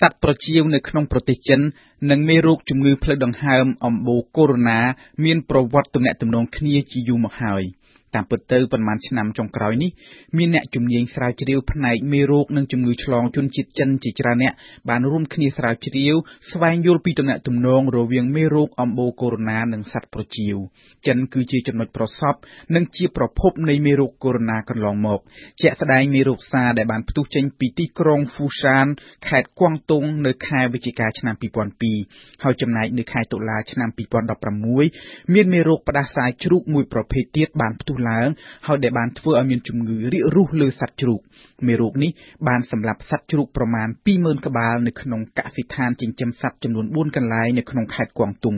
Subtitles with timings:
[0.00, 1.60] សត្វប្រចៀវនៅក្នុងប្រទេសចិន
[2.10, 7.62] និងមេរោគជំងឺផ្លូវដង្ហើម អំបូរកូវីដ -19 មានប្រវត្តិទំនាក់ទំនងគ្នាជាយូរមកហើយ។
[8.14, 9.90] តាមពិតទៅប៉ុន្មានឆ្នាំចុងក្រោយនេះ
[10.36, 14.52] មានអ្នកជំនាញស្រាវជ្រាវផ្នែកមេរោគនិងជំងឺឆ្លងជនជាតិចិនជាច្រើនអ្នក
[14.88, 16.14] បានរួមគ្នាស្រាវជ្រាវ
[16.50, 20.56] ស្វែងយល់ពីទំនាក់ទំនងរវាងមេរោគអំបូរកូវីដ -19 និងសត្វប្រចៀវ
[21.06, 22.40] ចិនគឺជាចំណុចប្រសព្វ
[22.74, 25.20] និងជាប្រភពនៃមេរោគកូវីដ -19 កន្លងមក
[25.60, 28.86] ជាក់ស្ដែងមេរោគសាដែលបានផ្ទុះចេញពីទីក្រុងហ្វូសាន
[29.28, 31.34] ខេត្តគួងតុងនៅខែវិច្ឆិកាឆ្នាំ
[31.88, 33.90] 2002ហើយចំណែកនៅខែតុលាឆ្នាំ
[34.66, 38.28] 2016មានមេរោគផ្ដាសាយជ្រូកមួយប្រភេទទៀតបានផ្ទុះឡើង
[38.66, 41.20] ហើយដែលបានធ្វើឲ្យមានជំងឺរាករូសលើសត្វជ្រូក
[41.66, 42.10] មេរោគនេះ
[42.48, 48.56] បានសម្លាប់សត្វជ្រូកប្រមាណ20000ក្បាលនៅក្នុងកសិដ្ឋានចិញ្ចឹមសត្វចំនួន4កន្លែងនៅក្នុងខេត្តគួងតុង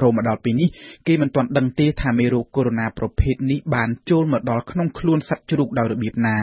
[0.00, 0.68] រហូតមកដល់ពេលនេះ
[1.06, 6.36] គេមិនទាន់ដឹងទេថាមេរោគកូវីដ -19 ប្រភេទនេះបានចូលមកដល់ក្នុងខ្លួនសត្វជ្រូកដោយរបៀបណា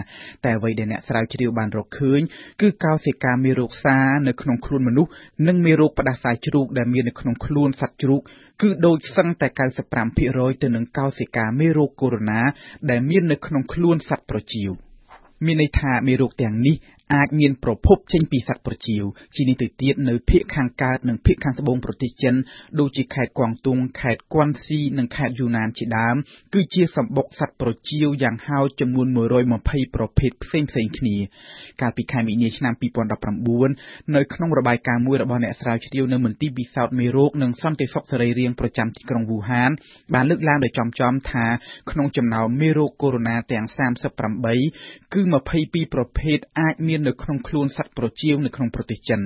[0.46, 2.22] តែអ្វីដែលអ្នកស្រាវជ្រាវបានរកឃើញ
[2.62, 3.98] គឺកោសិកាមេរោគសា
[4.28, 5.12] នៅក្នុងខ្លួនមនុស្ស
[5.48, 8.22] និងមេរោគផ្ដាសាយជ្រូកដែលមាននៅក្នុងខ្លួនសត្វជ្រូក
[8.62, 9.48] គឺដូចសឹងតែ
[10.04, 12.24] 95%ទៅនឹងកោសិកាមេរោគកូវីដ
[12.56, 14.72] -19 ដែលមាននៅក្នុងខ្លួនសត្វប្រចៀវ
[15.46, 16.76] មានន័យថា មេរោគទាំងនេះ
[17.14, 19.04] អាចមានប្រភពចេញពីសត្វប្រចៀវ
[19.36, 22.36] ជានេះទៅទៀតនៅភាគខាងកើតនិងភាគខាងត្បូងប្រទេសចិន
[22.80, 26.16] ដូចជាខេត្តគួងតុងខេត្តគួនស៊ីនិងខេត្តយូណានជាដើម
[26.54, 29.08] គឺជាសម្បុកសត្វប្រចៀវយ៉ាងហោចចំនួន
[29.52, 31.16] 120ប្រភេទផ្សេងៗគ្នា
[31.82, 32.74] កាលពីខែមីនាឆ្នាំ
[33.40, 39.72] 2019នៅក្នុងរបាយការណ៍មួយរបស់អ្នកស្រាវជ្រាវនៅមន្ទីរពិសោធន៍មេរោគនិងសន្តិសុខសរីរាង្គប្រចាំទីក្រុងវូហាន
[40.14, 41.46] បានលើកឡើងដោយចំចំថា
[41.92, 43.66] ក្នុងចំណោមមេរោគកូវីដ -19 ទាំង
[44.42, 45.22] 38គឺ
[45.58, 49.22] 22ប្រភេទអាចមាននៅក្នុងខ្លួនសត្វប្រចៀវនៅក្នុងប្រទេសចិន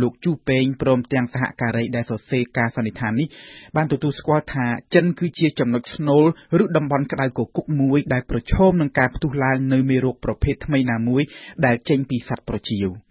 [0.00, 3.28] លោកជូពែងព្រមទាំងសហការីដែលសរសេរការសន្និដ្ឋាននេះ
[3.76, 6.24] បានទទួលស្គាល់ថាចិនគឺជាចំណុចស្នូល
[6.62, 11.22] ឬតំបន់ក្តៅគគុកមួយដែលប្រឈមនឹងការផ្ទុះឡើងនៃមេរោគប្រភេទថ្មីណាមួយ
[11.66, 12.88] ដែលចេញពីសត្វប្រចៀវ។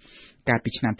[0.49, 0.93] កាលពីឆ្នាំ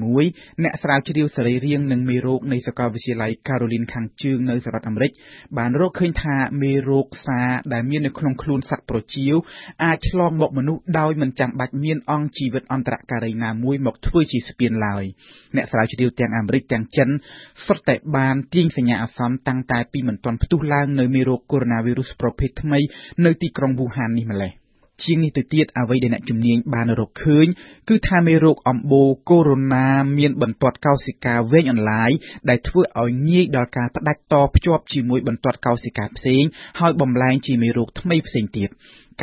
[0.00, 5.10] 2016អ្នកស្រាវជ្រាវសរីរាង្គនិងមេរោគនៃសាកលវិទ្យាល័យ Caroline ខាងជើងនៅសហរដ្ឋអាមេរិក
[5.58, 7.40] បានរកឃើញថាមេរោគសា
[7.72, 9.34] ដែលមាននៅក្នុងខ្លួនសត្វប្រចៀវ
[9.84, 15.04] អាចឆ្លងមកមនុស្សដោយមិនចាំបាច់មានអង្គជីវិតអន្តរការីណាមួយមកធ្វើជាស្ពានឡើយ
[15.56, 17.08] អ្នកស្រាវជ្រាវទាំងអាមេរិកទាំងចិន
[17.66, 22.80] សុទ្ធតែបានទាញសញ្ញាអាសន្នតាំងតែពីមិនទាន់ផ្ទុះឡើងនៅមេរោគកូវីដ -19 ប្រភេទថ្មី
[23.24, 24.61] នៅទីក្រុងវូហាននេះម្ល៉េះ
[25.04, 27.46] ជាងនេះទៅទៀតអ្វីដែលអ្នកជំនាញបានរកឃើញ
[27.88, 32.10] គឺថាមេរោគអំបូរកូវីដ -19 មានបន្ទាត់កោសិកាវែងអន្លាយ
[32.48, 36.42] ដែលធ្វើឲ្យងាយដល់ការផ្ដាច់តភ្ជាប់ជាមួយបន្ទាត់កោសិកាផ្សេង
[36.80, 38.68] ហើយបំលែងជាមេរោគថ្មីផ្សេងទៀត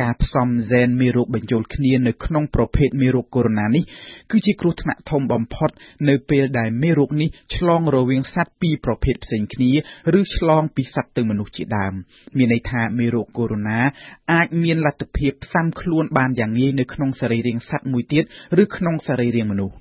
[0.00, 3.84] ការផ្សំហ្សែនមេរោគបញ្ចូលគ្នានៅក្នុងប្រភេទមេរោគកូវីដ -19 នេះ
[4.30, 5.70] គឺជាគ្រោះថ្នាក់ធំបំផុត
[6.08, 9.70] នៅពេលដែលមេរោគនេះឆ្លងរវាងសត្វពីរប្រភេទផ្សេងគ្នា
[10.18, 11.92] ឬឆ្លងពីសត្វទៅមនុស្សជាដើម
[12.36, 13.60] មានន័យថាមេរោគកូវីដ
[13.94, 18.24] -19 អាចមានលទ្ធភាពផ្សាំខ្លួនបានយ៉ាងងាយនៅក្នុងសរីរាង្គសត្វមួយទៀត
[18.62, 19.76] ឬក្នុងសរីរាង្គមនុស្ស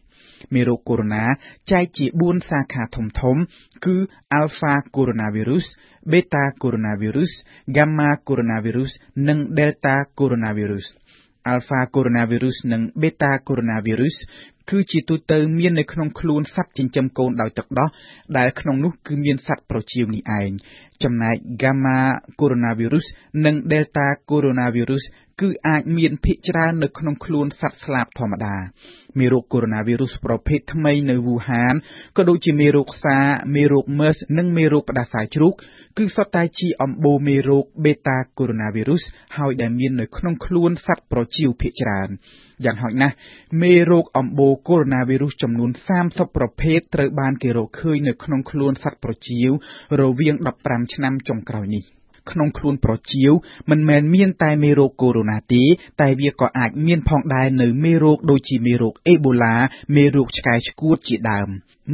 [0.54, 3.44] មេរោគកូវីដ -19 ចែកជា4សាខាធំៗ
[3.86, 3.96] គឺ
[4.40, 5.66] Alpha Coronavirus
[6.12, 7.32] Beta Coronavirus
[7.76, 8.92] Gamma Coronavirus
[9.28, 10.88] និង Delta Coronavirus
[11.54, 14.16] Alpha Coronavirus និង Beta Coronavirus
[14.70, 17.90] គឺជាទូទៅមាននៅក្នុងខ្លួនសត្វចិញ្ចឹមកូនដោយទឹកដោះ
[18.38, 20.52] ដែលក្នុងនោះគឺមានសត្វប្រចៀវនេះឯង
[21.04, 22.00] ចំណែក Gamma
[22.40, 23.06] Coronavirus
[23.46, 25.04] និង Delta Coronavirus
[25.42, 28.56] គឺអាចមានភាគច្រើននៅក្នុងខ្លួនសត្វស្លាបធម្មតា
[29.20, 31.74] មេរោគកូវីដ -19 ប្រភេទថ្មីនៅវូហាន
[32.18, 33.18] ក៏ដូចជាមេរោគសា
[33.56, 35.54] មេរោគ MERS និងមេរោគផ្ដាសាយជ្រូក
[36.00, 39.04] គឺសុទ្ធតែជាអំបូរមេរោគ Beta Coronavirus
[39.38, 42.10] ហើយដែលមាននៅក្នុងខ្លួនសត្វប្រចៀវភាគច្រើន
[42.66, 43.16] យ៉ាងហោចណាស់
[43.62, 45.72] មេរោគអំបូរកូវីដ -19 ចំនួន
[46.04, 49.52] 30ប្រភេទត្រូវបានគេរកឃើញនៅក្នុងខ្លួនសត្វប្រចៀវ
[50.02, 51.99] រវាង15ឆ្នាំចុងក្រោយនេះ
[52.32, 53.32] ក្នុងខ្លួនប្រចៀវ
[53.70, 55.64] មិនមែនមានតែមេរោគកូវីដ -19 ទេ
[56.02, 59.56] តែវាក៏អាចមានផងដែរនៅមេរោគដូចជាមេរោគអេបូឡា
[59.96, 61.48] មេរោគឆ្កែឆ្កួតជាដើម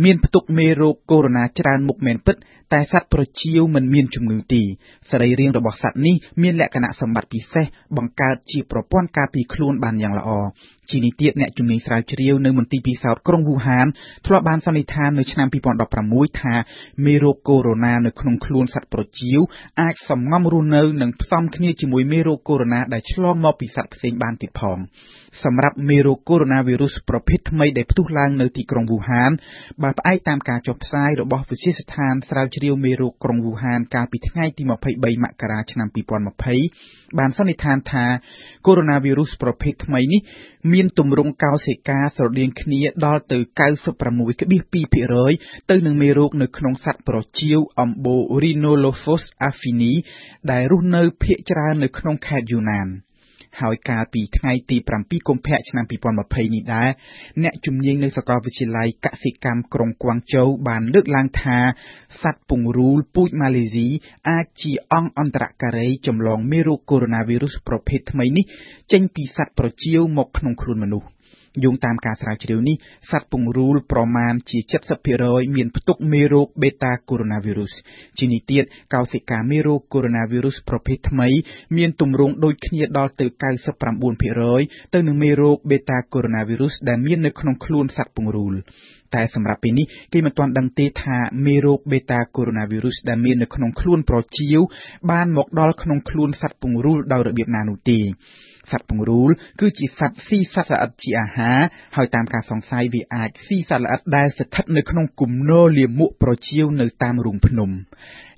[0.03, 2.35] មានផ្ទុកមេរោគកូវីដ -19 ច្រើនមុខមែនពិត
[2.73, 4.61] តែសត្វប្រចៀវមិនមានជំងឺទេ
[5.09, 7.65] សរីរាង្គរបស់សត្វនេះមានលក្ខណៈសម្បត្តិពិសេស
[7.97, 10.29] បង្កើតជាប្រព័ន្ធការពារខ្លួនបានយ៉ាងល្អ
[10.91, 13.85] ជានេះទៀតអ្នកជំនាញស្រាវជ្រាវនៅមន្ទីរពិសោធន៍ក្រុងវូហាន
[14.25, 15.47] ធ្លាប់បានសន្និដ្ឋាននៅឆ្នាំ
[15.93, 16.55] 2016ថា
[17.05, 19.39] មេរោគកូវីដ -19 នៅក្នុងខ្លួនសត្វប្រចៀវ
[19.81, 24.77] អាចសំងំរស់នៅនិងផ្សំគ្នាជាមួយមេរោគកូវីដ -19 ដែលឆ្លងមកពីសត្វផ្សេងបានទៀតផង
[25.43, 26.45] សម្រាប់មេរោគកូវីដ
[26.77, 29.31] -19 ប្រភេទថ្មីដែលផ្ទុះឡើងនៅទីក្រុងវូហាន
[29.83, 35.87] បើផ្អែកតាមការចុះផ្សាយរបស់វិទ្យាស្ថានស្រាវជ្រាវមេរោគក្រុងវូហានកាលពីថ្ងៃទី23មករាឆ្នាំ
[36.53, 38.05] 2020បានសន្និដ្ឋានថា
[38.65, 43.37] កូវីដ -19 ប្រភេទថ្មីនេះមានទម្រង់កោសិកាស្រដៀងគ្នាដល់ទៅ
[44.13, 49.93] 96.2%ទៅនឹងមេរោគនៅក្នុងសត្វប្រចៀវអំបូរ Rhinolophus afini
[50.51, 52.87] ដែលរស់នៅភាគច្រើននៅក្នុងខេត្តយូណាន។
[53.61, 56.89] ហើយកាលពីថ្ងៃទី7កុម្ភៈឆ្នាំ2020នេះដែរ
[57.43, 61.57] អ្នកជំនាញនៅសាកលវិទ្យាល័យកសិកម្មក្រុងគួងជូវបានលើកឡើងថា
[62.21, 63.87] សត្វពង្រូលពូជម៉ាឡេស៊ី
[64.29, 68.45] អាចជាអង្គអន្តរការីចម្លងមេរោគកូវីដ -19 ប្រភេទថ្មីនេះ
[68.91, 71.14] ចេញពីសត្វប្រចៀវមកក្នុងខ្លួនមនុស្ស
[71.63, 72.75] យោងតាមការស្រាវជ្រាវនេះ
[73.11, 74.59] សត្វពង្រូលប្រមាណជា
[75.07, 77.73] 70%មានផ្ទុកមេរោគ Beta Coronavirus
[78.17, 78.63] ជានេះទៀត
[78.93, 81.29] កោសិកាមេរោគ Coronavirus ប្រភេទថ្មី
[81.77, 83.25] មានទម្រង់ដូចគ្នាដល់ទៅ
[84.05, 88.55] 99%ទៅនឹងមេរោគ Beta Coronavirus ដែលមាននៅក្នុងខ្លួនសត្វពង្រូល
[89.15, 94.61] តែសម្រាប់ពេលនេះគេមិនទាន់ដឹងទេថាមេរោគ Beta Coronavirus ដែលមាននៅក្នុងខ្លួនប្រចៀវ
[95.11, 97.99] បានមកដល់ក្នុងខ្លួនសត្វពង្រូលដោយរបៀបណានោះទេ
[98.71, 99.29] សត្វពង្រូល
[99.59, 101.59] គឺជាសត្វស៊ីសត្វល្អិតជាអាហារ
[101.95, 107.69] ហើយតាមការសង្ស័យវាអាចស៊ីសត្វល្អិតដែលស្ថិតនៅក្នុងគំនរលាមកប្រចៀវនៅតាមរូងភ្នំ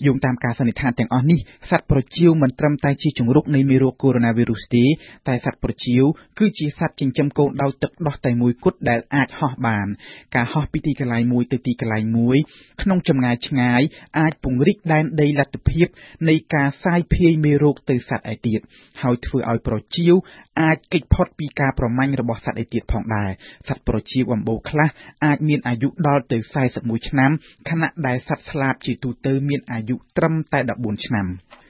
[0.05, 1.39] យោងតាមការសន្និដ្ឋានទាំងអស់នេះ
[1.71, 4.85] សត្វប្រចៀវមិនត្រឹមតែជាជង្រុកនៃមេរោគកូវីដ -19 ទេ
[5.27, 6.03] តែសត្វប្រចៀវ
[6.39, 9.87] គឺជាសត្វចិញ្ចឹមកូនដោយទឹកដោះតែមួយគត់ដែលអាចហោះបាន
[10.35, 12.37] ការហោះពីទីកន្លែងមួយទៅទីកន្លែងមួយ
[12.81, 13.81] ក្នុងចម្ងាយឆ្ងាយ
[14.19, 15.87] អាចពង្រីកដែនដីលទ្ធភាព
[16.29, 18.59] នៃការសាយភាយមេរោគទៅសត្វឯទៀត
[19.01, 20.15] ហើយធ្វើឲ្យប្រចៀវ
[20.61, 23.29] អាចគេចផុតពីការប្រមាញ់របស់សត្វឯទៀតផងដែរ
[23.67, 24.89] សត្វប្រចៀវអំបូរខ្លះ
[25.25, 26.37] អាចមានអាយុដល់ទៅ
[26.73, 27.31] 41ឆ្នាំ
[27.69, 31.27] ខណៈដែលសត្វស្លាបជាទូទៅមានអាយុត្រឹមតែ14ឆ្នាំ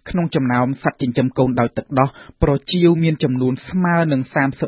[0.10, 2.10] ក្នុងចំណោមសត្វចិញ្ចឹមកូនដោយទឹកដោះ
[2.44, 4.22] ប្រចៀវមានចំនួនស្មើនឹង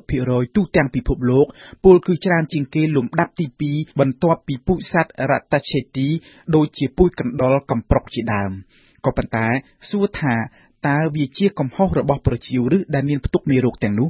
[0.05, 1.45] 30%ទូទាំងពិភពលោក
[1.83, 6.07] ពលគឺច្រើនជាងគេលំដាប់ទី2បន្ទាប់ពីពូជសត្វ Ratacheti
[6.55, 8.51] ដូចជាពូជកណ្ដុរកំប្រុកជាដើម
[9.05, 9.47] ក៏ប៉ុន្តែ
[9.89, 10.35] សួរថា
[10.87, 14.09] តើវាជាកំហុសរបស់ប្រចៀវឬដែលមានផ្ទុកមេរោគទាំងនោះ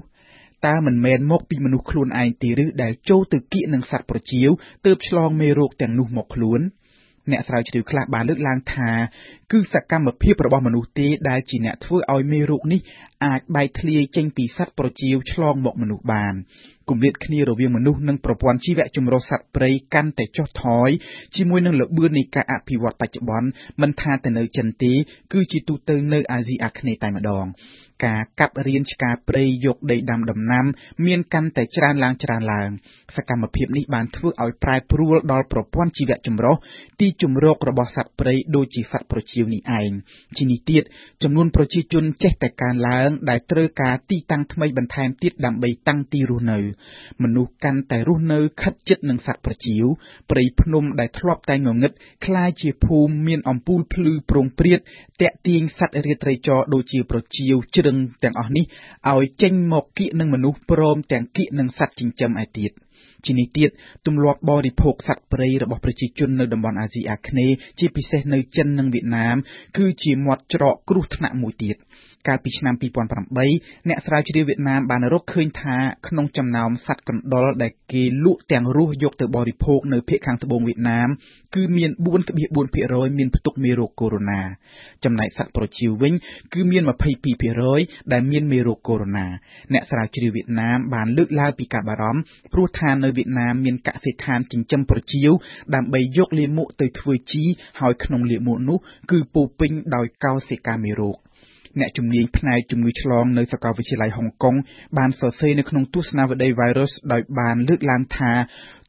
[0.68, 4.50] តើមិនមែនមកពីមនុស្សខ្លួនឯងទេឬដែលចូលទៅគៀកនឹងសត្វប្រចៀវ
[4.86, 6.62] ទើបឆ្លងមេរោគទាំងនោះមកខ្លួន។
[7.32, 8.90] អ្នកស្រាវជ្រាវខ្លះបានលើកឡើងថា
[9.52, 12.80] គឺសកម្មភាពរបស់មនុស្សទេដែលជាអ្នកធ្វើឲ្យមេរោគនេះ
[13.26, 16.34] អាចបែកធ្លាយចេញពីសត្វប្រចៀវឆ្លងមកមនុស្សបាន
[16.90, 20.90] គម្លាតគ្នារវាងមនុស្សនិងប្រព័ន្ធជីវៈចម្រុះសត្វព្រៃកាន់តែចុះថយ
[21.36, 23.50] ជាមួយនឹងល្បឿននៃការអភិវឌ្ឍបច្ចុប្បន្ន
[23.82, 24.94] មិនថាតែនៅចិនទេ
[25.34, 27.46] គឺជាទូទៅនៅអាស៊ីអាគ្នេយ៍តែម្ដង
[28.06, 30.66] ការកាប់រានឆ្ការព្រៃយកដីដាំដំណាំ
[31.06, 32.70] មានកាន់តែច្រើនឡើងច្រើនឡើង
[33.16, 36.56] សកម្មភាពនេះបានធ្វើឲ្យប្រែប្រួលដល់ប្រព័ន្ធជីវៈចម្រុះ
[37.00, 39.92] ទីជម្រករបស់សត្វព្រៃដូចជាសត្វប្រចៀវនេះឯង
[40.38, 40.84] ជានេះទៀត
[41.24, 46.59] ចំនួនប្រជាជនចេះតែកើនឡើងដែលត្រូវការទីតាំងថ្មីបន្ថែមទៀតដើម្បីតាំងទីរស់នៅ
[47.23, 49.85] មនុស្សកាន់តែរស់នៅខិតជិតនឹងសត្វប្រចៀវ
[50.31, 51.93] ព្រៃភ្នំដែលធ្លាប់តែងងឹត
[52.25, 54.81] คล้ายជាភូមិមានអំពូលភ្លឺប្រងព្រាត
[55.21, 58.65] តាក់ទាញសត្វរាត្រីចរដូចជាប្រចៀវជ្រឹងទាំងអស់នេះ
[59.13, 62.73] ឲ្យចេញមកគៀកនឹងមនុស្សព្រមទាំងគៀកនឹងសត្វចិញ្ចឹមឯទៀត
[63.27, 63.71] ជានេះទៀត
[64.07, 69.37] ទម្លាប់បរិភោគសត្វព្រៃរបស់ប្រជាជននៅតំបន់អាស៊ីអាគ្នេយ៍ជាពិសេសនៅចិននិងវៀតណាម
[69.77, 71.77] គឺជាមាត់ច្រកគ្រោះថ្នាក់មួយទៀត។
[72.28, 72.76] កាលពីឆ្នាំ
[73.32, 75.78] 2008អ្នកស្រាវជ្រាវវៀតណាមបានរកឃើញថា
[76.08, 81.10] ក្នុងចំណោមសត្វកណ្ដុរដែលគេលក់ទាំងរស់យកទៅបរិភោគនៅភាគខាងត្បូងវៀតណាម
[81.56, 81.92] គឺមាន
[82.56, 84.24] 4.4%មានផ្ទុកមេរោគកូវីដ
[84.64, 86.14] -19 ចំណែកសត្វប្រចៀវវិញ
[86.54, 86.84] គឺមាន
[87.48, 92.22] 22%ដែលមានមេរោគកូវីដ -19 អ្នកស្រាវជ្រាវវៀតណាមបានលើកឡើងពីការបារម្ភ
[92.54, 95.32] ព្រោះថានៅវៀតណាមមានកសិដ្ឋានចិញ្ចឹមប្រចៀវ
[95.76, 97.44] ដើម្បីយកលាមកទៅធ្វើជី
[97.82, 98.78] ហើយក្នុងលាមកនោះ
[99.12, 101.18] គឺពោពេញដោយកោសិកាមេរោគ
[101.80, 104.56] អ្នកជំនាញផ្នែកជំងឺឆ្លងនៅសាកលវិទ្យាល័យហុងកុង
[104.98, 108.32] បានសរសេរនៅក្នុងទស្សនាវដ្តី Virus ដោយបានលើកឡើងថា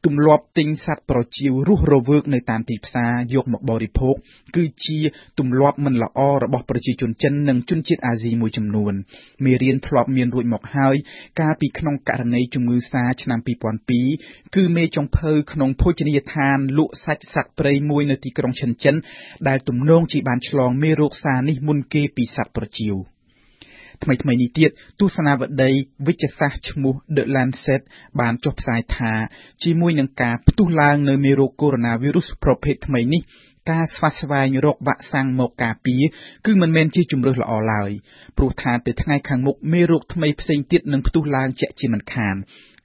[0.05, 4.15] ទម្លាប់ទិញសត្វប្រចៀវរស់រវើកនៅតាមទីផ្សារយកមកបរិភោគ
[4.55, 4.99] គឺជា
[5.39, 8.93] ទម្លាប់មិនល្អរបស់ប្រជាជនចិននិងជនជាតិអាស៊ីមួយចំនួន
[9.45, 10.95] មេរៀនធ្លាប់មានរួចមកហើយ
[11.39, 13.39] កាលពីក្នុងករណីជំងឺសាឆ្នាំ
[13.97, 18.95] 2002គឺមេចុងភៅក្នុងភោជនីយដ្ឋានលក់សាច់សត្វព្រៃមួយនៅទីក្រុងឈិនចិន
[19.47, 22.95] ដែលទំនងជាបានឆ្លងមេរោគសានេះមុនគេពីសត្វប្រចៀវ។
[24.03, 25.71] ថ្មីថ្មីនេះទៀតទស្សនាវដ្តី
[26.07, 27.81] វិទ្យាសាស្ត្រឈ្មោះ The Lancet
[28.19, 29.13] បានចុះផ្សាយថា
[29.63, 33.21] ជាមួយនឹងការផ្ទុះឡើងនៅមេរោគកូវីដ -19 ប្រភេទថ្មីនេះ
[33.71, 36.03] ការស្វាស្វែងរកវ៉ាក់សាំងមកការពារ
[36.45, 37.91] គឺមិនមែនជាជម្រើសល្អឡើយ
[38.37, 42.35] ព្រោះថាទៅថ្ងៃខាងមុខមេរោគថ្មីផ្សេងទៀតនឹងផ្ទុះឡើងជាក់ជាមិនខាន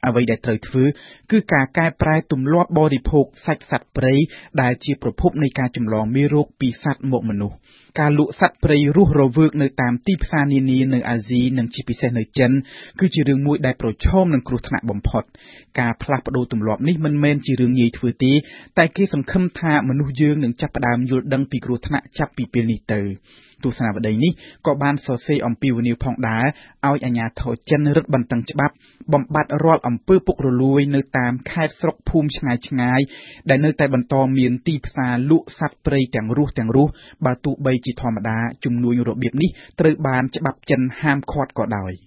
[0.06, 0.84] អ្វីដែលត្រូវធ្វើ
[1.30, 4.14] គឺការកែប្រែទម្លាប់បរិភោគសាច់សត្វព្រៃ
[4.62, 7.56] ដែលជាប្រភពនៃការចម្លងមេរោគពីសត្វមកមនុស្ស
[8.00, 12.52] ការលក់សត្វព្រៃរស់រវើកនៅតាមទីផ្សារនានានៅអាស៊ីនិងជាពិសេសនៅចិន
[13.00, 15.24] គឺជារឿងមួយដែលប្រឈមនឹងគ្រោះថ្នាក់បំផុត
[15.80, 18.32] ការផ្លាស់ប្ដូរទម្លាប់នេះមិនមែនជារឿងងាយធ្វើទេ
[18.78, 23.00] តែគេសង្ឃឹមថាមនុស្សយើងនឹងចាប់ផ្ដើមយល់ដឹងពីគ្រោះថ្នាក់ចាប់ពីពេលនេះទៅ
[23.64, 24.32] ទស្សនាវដ្តីនេះ
[24.66, 26.46] ក៏បានសរសេរអំពីវនីវផងដែរ
[26.88, 28.74] ឲ្យអាជ្ញាធរចិនរឹតបន្តឹងច្បាប់
[29.12, 33.00] បំបត្តិរាល់អំពើពុករលួយនៅតាមខេត្តស្រុកភូមិឆ្ងាយឆ្ងាយ
[33.48, 36.92] ដែលនៅតែបន្តមានទីផ្សារលក់សត្វព្រៃទាំងរស់ទាំងរស់
[37.24, 41.92] បើទោះបីជាធម្មតាជំនួញរបៀបនេះត្រូវបានច្បាប់ចិនហាមឃាត់ក៏ដោយ។